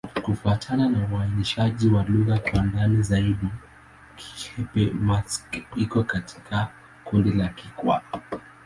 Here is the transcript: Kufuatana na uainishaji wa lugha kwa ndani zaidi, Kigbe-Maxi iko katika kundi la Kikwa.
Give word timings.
Kufuatana 0.23 0.89
na 0.89 1.07
uainishaji 1.13 1.89
wa 1.89 2.03
lugha 2.03 2.39
kwa 2.39 2.63
ndani 2.63 3.03
zaidi, 3.03 3.47
Kigbe-Maxi 4.15 5.45
iko 5.75 6.03
katika 6.03 6.67
kundi 7.05 7.31
la 7.33 7.47
Kikwa. 7.49 8.01